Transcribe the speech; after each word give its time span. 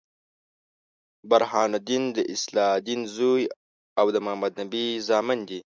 برهان 1.29 1.71
الدين 1.79 2.03
د 2.15 2.17
صلاح 2.43 2.71
الدین 2.79 3.01
زوي 3.15 3.45
او 3.99 4.07
د 4.13 4.15
محمدنبي 4.25 4.85
زامن 5.07 5.39
دي. 5.49 5.59